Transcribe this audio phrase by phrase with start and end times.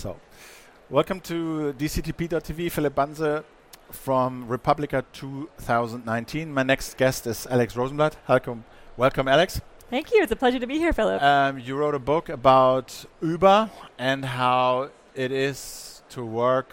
[0.00, 0.16] So,
[0.88, 2.72] welcome to DCTP.tv.
[2.72, 3.44] Philipp Banse
[3.90, 6.50] from Republica 2019.
[6.54, 8.14] My next guest is Alex Rosenblat.
[8.26, 8.64] Welcome,
[8.96, 9.60] welcome, Alex.
[9.90, 10.22] Thank you.
[10.22, 11.20] It's a pleasure to be here, Philipp.
[11.22, 13.68] Um, you wrote a book about Uber
[13.98, 16.72] and how it is to work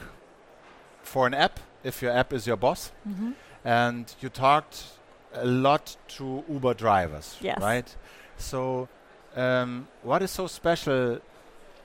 [1.04, 2.94] for an app if your app is your boss.
[3.06, 3.34] Mhm.
[3.66, 4.86] And you talked
[5.34, 7.60] a lot to Uber drivers, Yes.
[7.60, 7.94] right?
[8.38, 8.88] So,
[9.36, 11.20] um, what is so special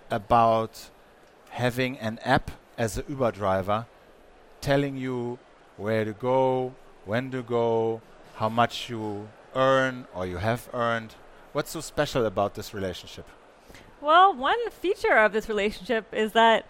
[0.08, 0.90] about
[1.52, 3.86] having an app as an Uber driver
[4.60, 5.38] telling you
[5.76, 6.74] where to go,
[7.04, 8.00] when to go,
[8.36, 11.14] how much you earn or you have earned?
[11.52, 13.26] What's so special about this relationship?
[14.00, 16.64] Well, one feature of this relationship is that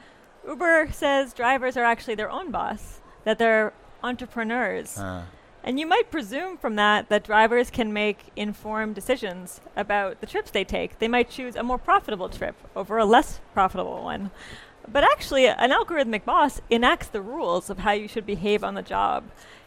[0.46, 4.98] Uber says drivers are actually their own boss, that they're entrepreneurs.
[4.98, 5.22] Uh,
[5.64, 10.50] And you might presume from that that drivers can make informed decisions about the trips
[10.50, 10.98] they take.
[10.98, 14.32] They might choose a more profitable trip over a less profitable one.
[14.88, 18.82] But actually, an algorithmic boss enacts the rules of how you should behave on the
[18.82, 19.24] job.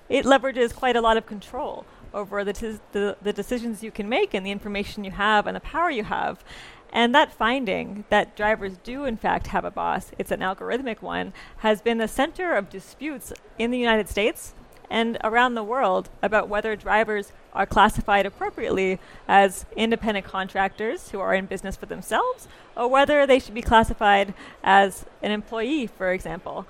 [0.10, 4.34] It leverages quite a lot of control over the, the, the decisions you can make
[4.34, 6.44] and the information you have and the power you have.
[6.92, 11.34] And that finding that drivers do, in fact, have a boss, it's an algorithmic one,
[11.58, 14.54] has been the center of disputes in the United States
[14.90, 21.34] and around the world about whether drivers are classified appropriately as independent contractors who are
[21.34, 26.66] in business for themselves or whether they should be classified as an employee, for example.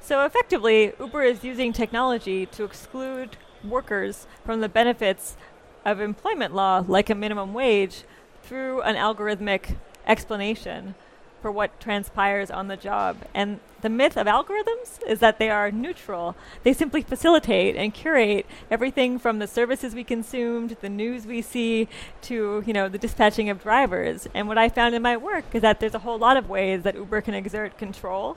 [0.00, 5.36] So effectively, Uber is using technology to exclude workers from the benefits
[5.84, 8.04] of employment law, like a minimum wage,
[8.42, 10.94] through an algorithmic explanation
[11.42, 13.16] for what transpires on the job.
[13.34, 16.34] And the myth of algorithms is that they are neutral.
[16.64, 21.86] They simply facilitate and curate everything from the services we consumed, the news we see,
[22.22, 24.26] to you know the dispatching of drivers.
[24.34, 26.82] And what I found in my work is that there's a whole lot of ways
[26.82, 28.36] that Uber can exert control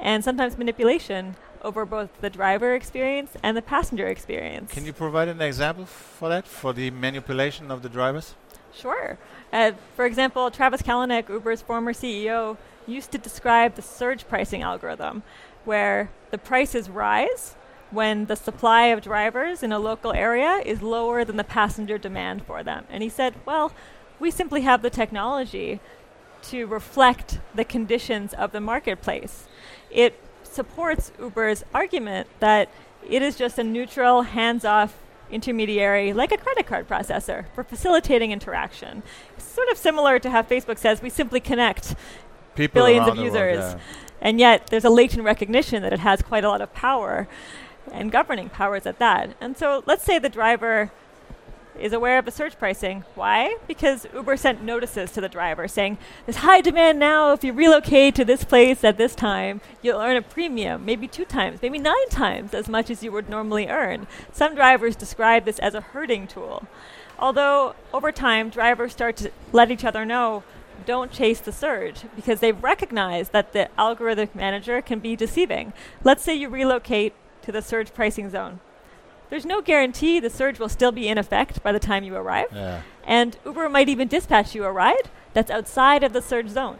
[0.00, 4.72] and sometimes manipulation over both the driver experience and the passenger experience.
[4.72, 8.34] can you provide an example for that, for the manipulation of the drivers?
[8.72, 9.18] Sure.
[9.52, 12.56] Uh, for example, Travis Kalanick, Uber's former CEO,
[12.88, 15.22] used to describe the surge pricing algorithm,
[15.64, 17.54] where the prices rise
[17.90, 22.44] when the supply of drivers in a local area is lower than the passenger demand
[22.44, 22.84] for them.
[22.90, 23.72] And he said, well,
[24.18, 25.80] we simply have the technology
[26.42, 29.46] to reflect the conditions of the marketplace.
[29.90, 32.68] It supports Uber's argument that
[33.08, 34.98] it is just a neutral, hands off
[35.30, 39.02] intermediary, like a credit card processor, for facilitating interaction.
[39.36, 41.94] Sort of similar to how Facebook says we simply connect
[42.58, 43.58] People billions of the world, users.
[43.58, 43.78] yeah.
[44.20, 47.28] And yet there's a latent recognition that it has quite a lot of power
[47.92, 49.34] and governing powers at that.
[49.40, 50.90] And so let's say the driver
[51.78, 53.04] is aware of the surge pricing.
[53.14, 53.56] Why?
[53.68, 55.96] Because Uber sent notices to the driver saying,
[56.26, 57.32] there's high demand now.
[57.32, 61.24] If you relocate to this place at this time, you'll earn a premium, maybe two
[61.24, 64.08] times, maybe nine times as much as you would normally earn.
[64.32, 66.66] Some drivers describe this as a herding tool.
[67.18, 70.42] Although over time, drivers start to let each other know
[70.88, 75.74] don't chase the surge because they've recognized that the algorithmic manager can be deceiving.
[76.02, 77.12] Let's say you relocate
[77.42, 78.60] to the surge pricing zone.
[79.28, 82.46] There's no guarantee the surge will still be in effect by the time you arrive,
[82.54, 82.80] Yeah.
[83.06, 86.78] and Uber might even dispatch you a ride that's outside of the surge zone.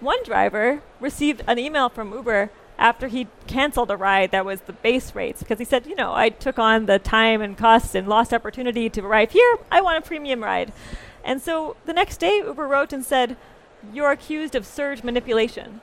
[0.00, 4.72] One driver received an email from Uber after he canceled a ride that was the
[4.72, 8.08] base rates because he said, you know, I took on the time and costs and
[8.08, 9.58] lost opportunity to arrive here.
[9.70, 10.72] I want a premium ride.
[11.24, 13.36] And so the next day, Uber wrote and said,
[13.92, 15.80] You're accused of surge manipulation.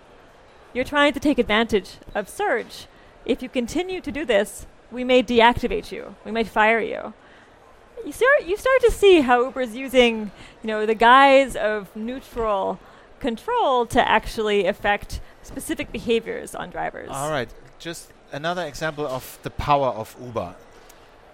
[0.73, 2.87] You're trying to take advantage of surge.
[3.25, 6.15] If you continue to do this, we may deactivate you.
[6.25, 7.13] We might fire you.
[8.05, 10.31] You start, you start to see how Uber's using,
[10.63, 12.79] you know, the guise of neutral
[13.19, 17.09] control to actually affect specific behaviors on drivers.
[17.11, 17.49] All right.
[17.77, 20.55] Just another example of the power of Uber.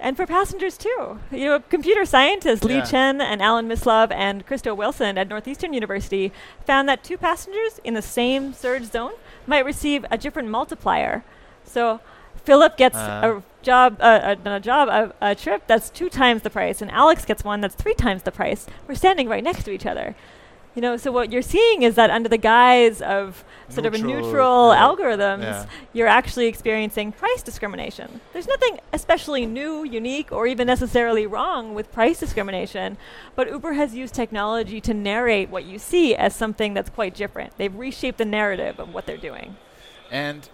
[0.05, 1.19] And for passengers too.
[1.31, 2.85] You know, computer scientists Le Yeah.
[2.85, 6.31] Chen and Alan Mislove and Christo Wilson at Northeastern University
[6.63, 9.13] found that two passengers in the same surge zone
[9.47, 11.23] might receive a different multiplier.
[11.63, 12.01] So
[12.35, 13.39] Philipp gets Uh.
[13.41, 16.91] a job, uh, a, a job, a, a trip that's two times the price, and
[16.91, 18.67] Alex gets one that's three times the price.
[18.87, 20.13] We're standing right next to each other.
[20.75, 23.97] You know, so what you're seeing is that under the guise of sort of a
[23.97, 24.81] Neutral, neutral yeah.
[24.81, 25.65] algorithms, Yeah.
[25.93, 28.19] you're actually experiencing price discrimination.
[28.33, 32.97] There's nothing especially new, unique, or even necessarily wrong with price discrimination,
[33.35, 37.57] but Uber has used technology to narrate what you see as something that's quite different.
[37.57, 39.55] They've reshaped the narrative of what they're doing.
[40.11, 40.49] And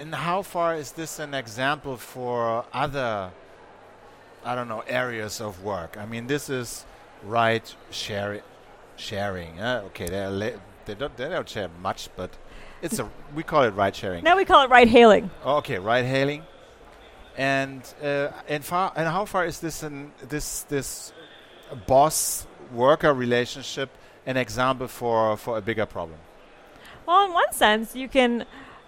[0.00, 3.30] and how far is this an example for other,
[4.44, 5.96] I don't know, areas of work?
[5.96, 6.84] I mean, this is
[7.22, 8.42] ride share
[8.96, 9.60] sharing.
[9.60, 12.30] Uh, okay, there are la- they don't they don't share much, but
[12.80, 14.24] it's a we call it ride sharing.
[14.24, 15.30] Now we call it ride hailing.
[15.44, 16.42] Oh, okay, ride hailing.
[17.36, 21.12] And uh, and far and how far is this in this this
[21.86, 23.90] boss worker relationship
[24.26, 26.18] an example for for a bigger problem?
[27.06, 28.46] Well, in one sense, you can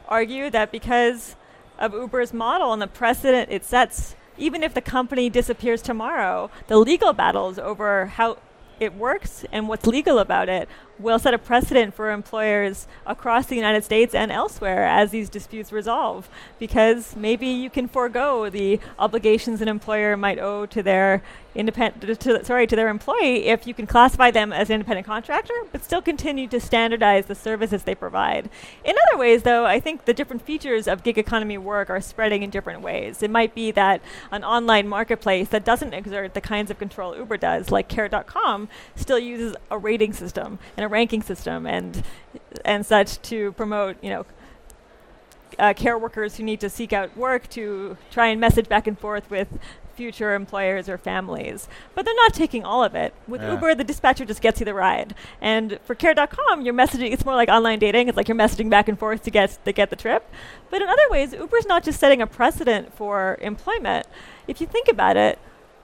[0.09, 1.37] argue that because
[1.79, 6.77] of Uber's model and the precedent it sets, even if the company disappears tomorrow, the
[6.77, 8.39] legal battles over how
[8.81, 10.69] it works and what's legal about it
[10.99, 15.73] will set a precedent for employers across the United States and elsewhere as these disputes
[15.73, 16.29] resolve.
[16.59, 21.23] Because maybe you can forego the obligations an employer might owe to their
[21.55, 25.55] independent, to, sorry, to their employee if you can classify them as an independent contractor,
[25.71, 28.51] but still continue to standardize the services they provide.
[28.85, 32.43] In other ways, though, I think the different features of gig economy work are spreading
[32.43, 33.23] in different ways.
[33.23, 34.01] It might be that
[34.33, 38.64] an online marketplace that doesn't exert the kinds of control Uber does, like Care.com,
[38.97, 42.03] still uses a rating system and a ranking system and
[42.65, 44.27] and such to promote, you know.
[45.57, 48.99] Uh, care workers who need to seek out work to try and message back and
[48.99, 49.47] forth with
[49.95, 51.69] future employers or families.
[51.95, 53.15] But they're not taking all of it.
[53.29, 53.53] With Yeah.
[53.53, 55.15] Uber, the dispatcher just gets you the ride.
[55.41, 58.09] And for care.com, you're messaging, it's more like online dating.
[58.09, 60.29] It's like you're messaging back and forth to get, to get the trip.
[60.71, 64.07] But in other ways, Uber's not just setting a precedent for employment.
[64.49, 65.39] If you think about it,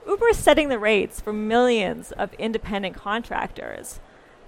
[0.07, 3.99] Uber is setting the rates for millions of independent contractors.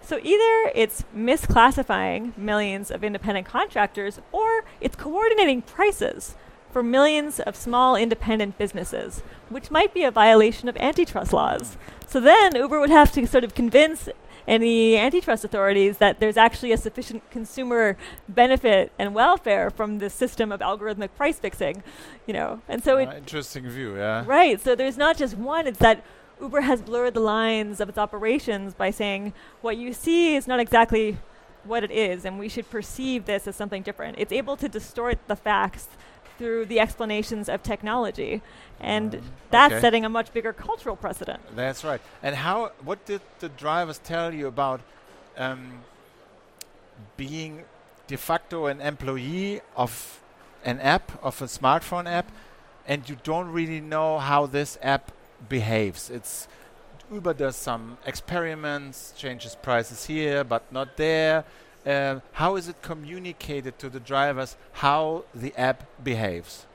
[0.02, 6.36] So either it's misclassifying millions of independent contractors or it's coordinating prices
[6.72, 11.78] for millions of small independent businesses, which might be a violation of antitrust laws.
[12.08, 14.10] So then Uber would have to sort of convince
[14.48, 17.98] any antitrust authorities that there's actually a sufficient consumer
[18.28, 21.84] benefit and welfare from this system of algorithmic price fixing,
[22.25, 22.62] you know.
[22.68, 24.24] And so it Uh, interesting view, yeah.
[24.25, 24.60] Right.
[24.60, 26.04] So there's not just one, it's that
[26.42, 30.60] Uber has blurred the lines of its operations by saying what you see is not
[30.60, 31.18] exactly
[31.63, 34.18] what it is, and we should perceive this as something different.
[34.19, 35.88] It's able to distort the facts
[36.38, 38.41] through the explanations of technology.
[38.80, 39.81] And that's okay.
[39.81, 41.41] setting a much bigger cultural precedent.
[41.56, 42.01] That's right.
[42.21, 42.71] And how?
[42.83, 44.81] What did the drivers tell you about
[45.38, 45.83] um,
[47.15, 47.63] being
[48.07, 50.21] de facto an employee of
[50.65, 52.31] an app, of a smartphone app,
[52.88, 55.12] and you don't really know how this app
[55.47, 56.09] behaves?
[56.09, 56.47] It's
[57.12, 61.45] Uber does some experiments, changes prices here but not there.
[61.85, 66.65] Uh, how is it communicated to the drivers how the app behaves?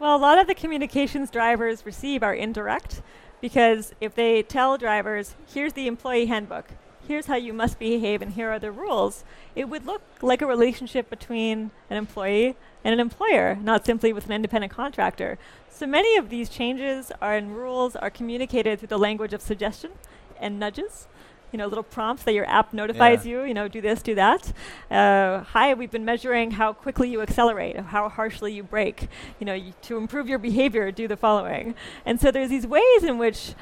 [0.00, 3.02] Well, a lot of the communications drivers receive are indirect
[3.40, 6.66] because if they tell drivers, here's the employee handbook,
[7.06, 9.24] here's how you must behave, and here are the rules,
[9.54, 14.26] it would look like a relationship between an employee and an employer, not simply with
[14.26, 15.38] an independent contractor.
[15.70, 19.92] So many of these changes are and rules are communicated through the language of suggestion
[20.40, 21.06] and nudges.
[21.50, 23.32] You know, little prompts that your app notifies Yeah.
[23.40, 24.52] you, you know, do this, do that.
[24.90, 29.08] Uh, hi, we've been measuring how quickly you accelerate, how harshly you brake.
[29.40, 31.74] You know, y- to improve your behavior, do the following.
[32.04, 33.54] And so there's these ways in which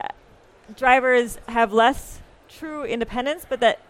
[0.00, 0.06] uh,
[0.76, 3.80] drivers have less true independence, but that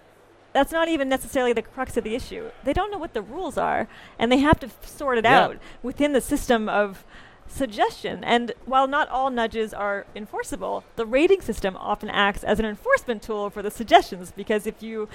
[0.53, 2.51] that's not even necessarily the crux of the issue.
[2.65, 3.87] They don't know what the rules are,
[4.19, 5.41] and they have to f- sort it Yeah.
[5.45, 7.05] out within the system of
[7.51, 8.25] suggestion.
[8.25, 13.23] And while not all nudges are enforceable, the rating system often acts as an enforcement
[13.23, 15.09] tool for the suggestions because if you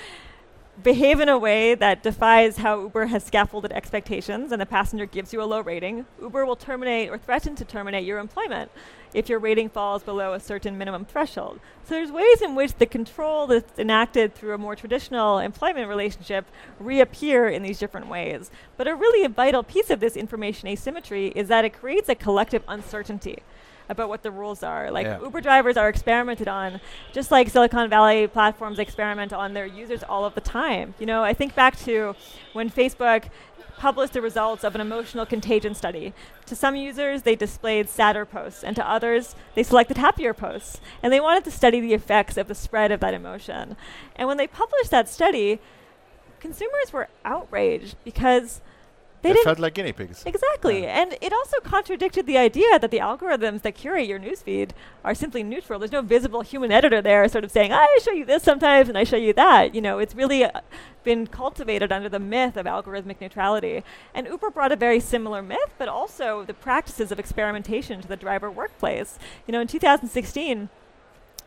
[0.83, 5.31] behave in a way that defies how Uber has scaffolded expectations and the passenger gives
[5.31, 8.71] you a low rating, Uber will terminate or threaten to terminate your employment
[9.13, 11.59] if your rating falls below a certain minimum threshold.
[11.85, 16.45] So there's ways in which the control that's enacted through a more traditional employment relationship
[16.79, 18.51] reappear in these different ways.
[18.75, 22.63] But a really vital piece of this information asymmetry is that it creates a collective
[22.67, 23.39] uncertainty
[23.89, 24.91] about what the rules are.
[24.91, 25.21] Like Yeah.
[25.21, 26.79] Uber drivers are experimented on,
[27.13, 30.93] just like Silicon Valley platforms experiment on their users all of the time.
[30.99, 32.15] You know, I think back to
[32.53, 33.25] when Facebook
[33.77, 36.13] published the results of an emotional contagion study.
[36.45, 40.79] To some users, they displayed sadder posts, and to others, they selected happier posts.
[41.03, 43.75] And they wanted to study the effects of the spread of that emotion.
[44.15, 45.59] And when they published that study,
[46.39, 48.61] consumers were outraged because
[49.25, 50.23] they They felt like guinea pigs.
[50.25, 50.83] Exactly.
[50.83, 51.01] Yeah.
[51.01, 54.71] And it also contradicted the idea that the algorithms that curate your newsfeed
[55.03, 55.79] are simply neutral.
[55.79, 58.97] There's no visible human editor there sort of saying, I show you this sometimes and
[58.97, 59.75] I show you that.
[59.75, 60.61] You know, it's really uh,
[61.03, 63.83] been cultivated under the myth of algorithmic neutrality.
[64.13, 68.17] And Uber brought a very similar myth, but also the practices of experimentation to the
[68.17, 69.17] driver workplace.
[69.47, 70.69] You know, in 2016,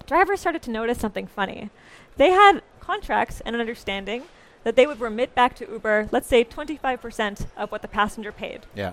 [0.07, 1.71] drivers started to notice something funny.
[2.17, 4.25] They had contracts and an understanding
[4.65, 8.61] that they would remit back to Uber, let's say 25% of what the passenger paid.
[8.75, 8.93] Yeah.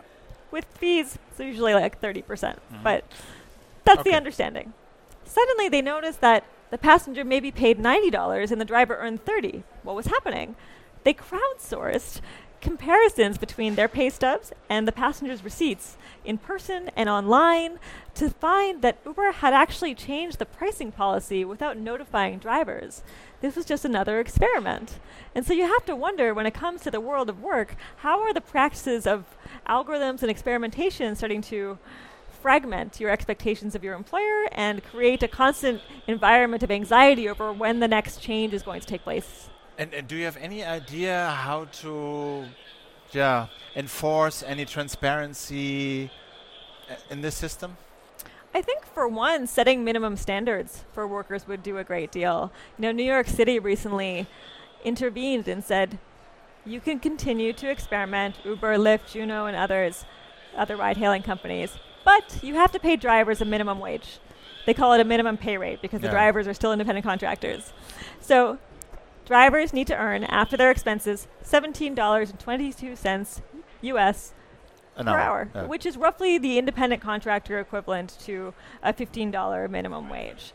[0.52, 2.60] With fees, it's usually like 30%.
[2.72, 2.84] Mhm.
[2.84, 3.04] But
[3.84, 4.12] that's Okay.
[4.12, 4.74] the understanding.
[5.26, 9.64] Suddenly, they noticed that the passenger maybe paid $90 and the driver earned 30.
[9.84, 10.56] What was happening?
[11.04, 12.22] They crowdsourced
[12.62, 17.80] comparisons between their pay stubs and the passenger's receipts in person and online
[18.16, 23.04] to find that Uber had actually changed the pricing policy without notifying drivers.
[23.46, 24.98] This was just another experiment.
[25.36, 28.22] And so you have to wonder when it comes to the world of work, how
[28.22, 29.24] are the practices of
[29.70, 31.78] algorithms and experimentation starting to
[32.42, 37.82] fragment your expectations of your employer and create a constant environment of anxiety over when
[37.82, 39.48] the next change is going to take place?
[39.78, 42.46] And, and do you have any idea how to,
[43.12, 46.10] yeah, enforce any transparency
[46.90, 47.78] uh, in this system?
[48.56, 52.54] I think for one, setting minimum standards for workers would do a great deal.
[52.78, 54.28] You know, New York City recently
[54.86, 56.00] intervened and said,
[56.66, 60.06] you can continue to experiment, Uber, Lyft, Juno, and others,
[60.56, 64.20] other ride hailing companies, but you have to pay drivers a minimum wage.
[64.66, 66.08] They call it a minimum pay rate because yeah.
[66.08, 67.74] the drivers are still independent contractors.
[68.22, 68.58] So
[69.26, 73.42] drivers need to earn, after their expenses, $17.22
[73.82, 74.34] US
[74.98, 80.10] An per hour, hour, which is roughly the independent contractor equivalent to a $15 minimum
[80.10, 80.54] wage.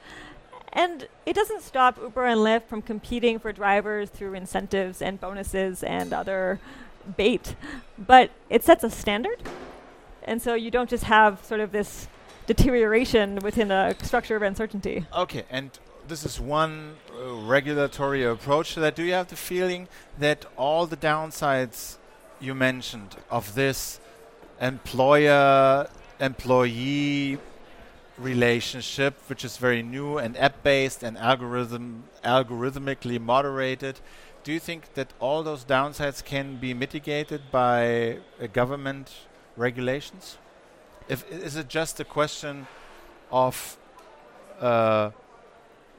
[0.72, 5.82] And it doesn't stop Uber and Lyft from competing for drivers through incentives and bonuses
[5.82, 6.60] and other
[7.16, 7.56] bait,
[7.98, 9.42] but it sets a standard.
[10.22, 12.08] And so you don't just have sort of this
[12.46, 15.06] deterioration within a structure of uncertainty.
[15.14, 15.70] Okay, and
[16.06, 18.94] this is one uh, regulatory approach to that.
[18.94, 21.96] Do you have the feeling that all the downsides
[22.40, 24.00] you mentioned of this
[24.60, 25.88] employer
[26.20, 27.38] employee
[28.18, 33.98] relationship, which is very new and app based and algorithm algorithmically moderated,
[34.44, 39.10] do you think that all those downsides can be mitigated by uh, government
[39.56, 40.38] regulations?
[41.08, 42.66] If is it just a question
[43.30, 43.76] of
[44.60, 45.10] uh,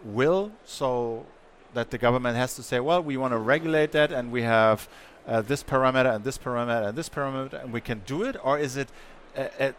[0.03, 1.25] will, so
[1.73, 4.87] that the government has to say, well, we want to regulate that, and we have
[5.27, 8.57] uh, this parameter and this parameter and this parameter, and we can do it, or
[8.59, 8.89] is it
[9.37, 9.71] uh, uh,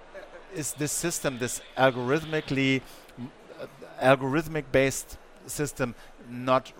[0.54, 2.82] is this system, this algorithmically
[3.60, 3.66] uh,
[4.00, 5.94] algorithmic based system,
[6.30, 6.72] not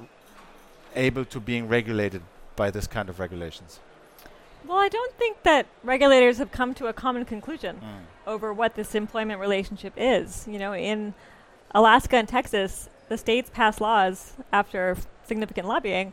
[0.95, 2.23] able to being regulated
[2.57, 3.81] by this kind of regulations?
[4.66, 8.31] Well, I don't think that regulators have come to a common conclusion Mm.
[8.31, 10.47] over what this employment relationship is.
[10.47, 11.14] You know, in
[11.75, 16.12] Alaska and Texas, the states pass laws after significant lobbying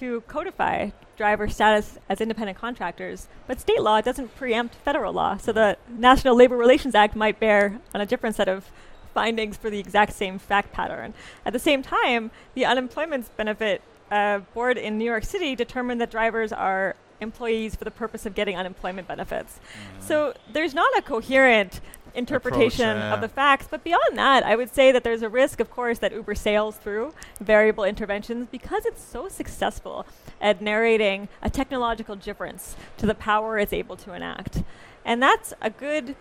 [0.00, 5.36] to codify driver status as independent contractors, but state law doesn't preempt federal law.
[5.36, 8.70] So the National Labor Relations Act might bear on a different set of
[9.12, 11.12] findings for the exact same fact pattern.
[11.44, 16.10] At the same time, the unemployment benefit uh, board in New York City determined that
[16.10, 19.58] drivers are employees for the purpose of getting unemployment benefits.
[19.58, 20.02] Mm.
[20.02, 21.82] So there's not a coherent
[22.14, 23.14] interpretation yeah.
[23.14, 23.66] of the facts.
[23.70, 26.76] But beyond that, I would say that there's a risk, of course, that Uber sails
[26.76, 30.06] through variable interventions because it's so successful
[30.40, 34.62] at narrating a technological difference to the power it's able to enact.
[35.04, 36.16] And that's a good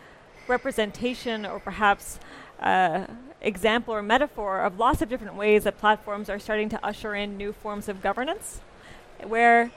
[0.48, 2.20] representation or perhaps
[2.60, 3.06] uh,
[3.42, 7.38] example or metaphor of lots of different ways that platforms are starting to usher in
[7.38, 8.62] new forms of governance
[9.24, 9.72] where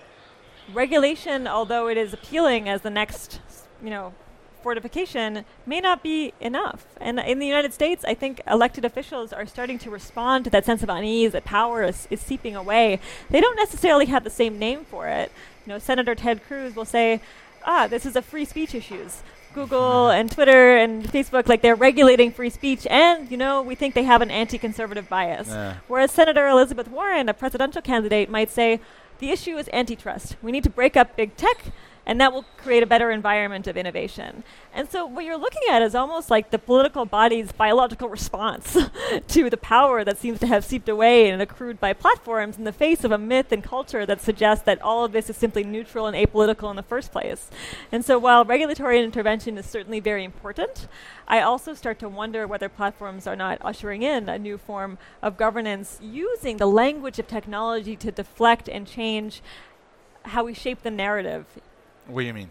[0.73, 3.40] regulation, although it is appealing as the next,
[3.83, 4.14] you know,
[4.62, 6.87] fortification, may not be enough.
[7.00, 10.64] And in the United States, I think elected officials are starting to respond to that
[10.64, 13.00] sense of unease that power is, is seeping away.
[13.31, 15.33] They don't necessarily have the same name for it.
[15.66, 17.21] You know, Senator Ted Cruz will say,
[17.64, 19.23] "Ah, this is a free speech issues."
[19.54, 23.95] Google and Twitter and Facebook, like they're regulating free speech, and you know we think
[23.95, 25.49] they have an anti-conservative bias.
[25.49, 25.75] Yeah.
[25.88, 28.81] Whereas Senator Elizabeth Warren, a presidential candidate, might say,
[29.19, 30.37] the issue is antitrust.
[30.42, 31.66] We need to break up big tech,
[32.04, 34.42] and that will create a better environment of innovation.
[34.75, 38.76] And so, what you're looking at is almost like the political body's biological response
[39.28, 42.73] to the power that seems to have seeped away and accrued by platforms in the
[42.73, 46.06] face of a myth and culture that suggests that all of this is simply neutral
[46.06, 47.50] and apolitical in the first place.
[47.92, 50.88] And so, while regulatory intervention is certainly very important,
[51.28, 55.37] I also start to wonder whether platforms are not ushering in a new form of
[55.37, 59.42] governance using the language of technology to deflect and change
[60.25, 61.47] how we shape the narrative
[62.06, 62.50] What do you mean?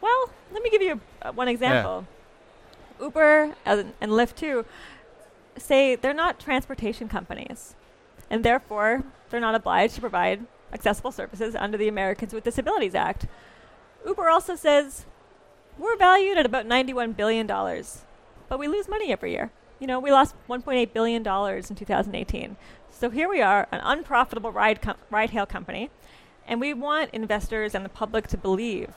[0.00, 2.06] well, let me give you uh, one example.
[3.00, 4.64] Uber and, and Lyft too
[5.56, 7.74] say they're not transportation companies,
[8.28, 13.26] and therefore they're not obliged to provide accessible services under the Americans with Disabilities Act.
[14.06, 15.06] Uber also says
[15.78, 19.50] we're valued at about $91 billion, but we lose money every year.
[19.80, 22.56] You know, we lost $1.8 billion in 2018.
[22.90, 25.90] So here we are, an unprofitable ride, com- ride hail company,
[26.46, 28.90] and we want investors and the public to believe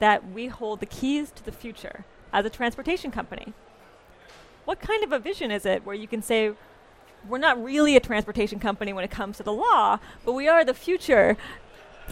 [0.00, 3.52] that we hold the keys to the future as a transportation company.
[4.64, 6.52] What kind of a vision is it where you can say
[7.28, 10.64] we're not really a transportation company when it comes to the law, but we are
[10.64, 11.36] the future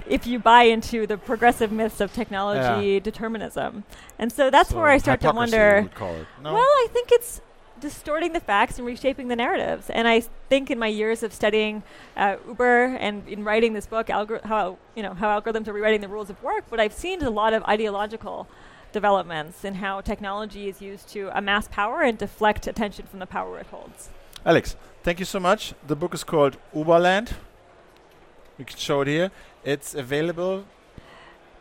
[0.07, 2.99] if you buy into the progressive myths of technology Yeah.
[3.01, 3.85] determinism.
[4.19, 5.91] And so that's So where I start to wonder.
[5.95, 6.27] call it.
[6.43, 6.55] No?
[6.55, 7.41] Well, I think it's
[7.83, 9.91] distorting the facts and reshaping the narratives.
[9.91, 11.83] And I think in my years of studying
[12.17, 16.01] uh, Uber and in writing this book, algor- how you know how algorithms are rewriting
[16.01, 18.47] the rules of work, what I've seen is a lot of ideological
[18.93, 23.59] developments in how technology is used to amass power and deflect attention from the power
[23.59, 24.09] it holds.
[24.47, 25.75] Alex, thank you so much.
[25.87, 27.33] The book is called Uberland.
[28.59, 29.31] We can show it here.
[29.65, 30.65] It's available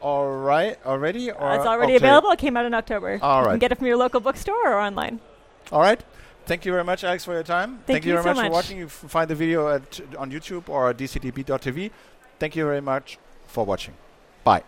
[0.01, 2.31] all right already or Uh, it's already available.
[2.31, 3.19] It came out in October.
[3.21, 5.19] All You can get it from your local bookstore or online.
[5.71, 6.01] All right.
[6.45, 7.79] Thank you very much, Alex, for your time.
[7.85, 8.77] Thank you you very so much, for watching.
[8.77, 11.91] You find the video at, on YouTube or dctp.tv.
[12.39, 13.93] Thank you very much for watching.
[14.43, 14.63] Bye.